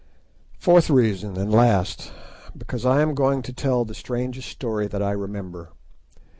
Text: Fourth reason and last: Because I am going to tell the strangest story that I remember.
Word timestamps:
Fourth 0.57 0.89
reason 0.89 1.37
and 1.37 1.51
last: 1.51 2.11
Because 2.57 2.87
I 2.87 3.01
am 3.03 3.13
going 3.13 3.43
to 3.43 3.53
tell 3.53 3.85
the 3.85 3.93
strangest 3.93 4.49
story 4.49 4.87
that 4.87 5.03
I 5.03 5.11
remember. 5.11 5.73